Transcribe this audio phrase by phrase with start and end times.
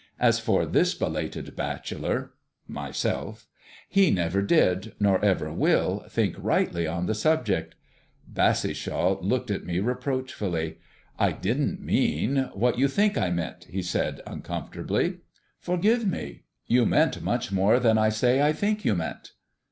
[0.19, 2.31] As for this belated bachelor,"
[2.67, 3.45] myself
[3.87, 7.75] "he never did, nor ever will, think rightly on the subject."
[8.27, 10.79] Bassishaw looked at me reproachfully.
[11.19, 15.19] "I didn't mean what you think I meant," he said uncomfortably.
[15.59, 16.45] "Forgive me.
[16.65, 19.33] You meant much more than I say I think you meant."